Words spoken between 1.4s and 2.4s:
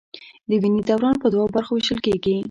برخو ویشل کېږي.